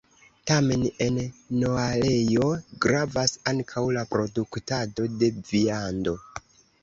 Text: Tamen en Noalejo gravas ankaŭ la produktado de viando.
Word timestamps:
Tamen 0.51 0.85
en 1.07 1.17
Noalejo 1.63 2.47
gravas 2.87 3.35
ankaŭ 3.53 3.83
la 3.99 4.05
produktado 4.15 5.05
de 5.21 5.33
viando. 5.53 6.17